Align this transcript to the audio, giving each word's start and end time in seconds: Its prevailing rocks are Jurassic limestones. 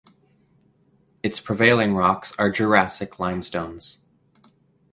Its 1.21 1.39
prevailing 1.39 1.93
rocks 1.93 2.33
are 2.39 2.49
Jurassic 2.49 3.19
limestones. 3.19 3.99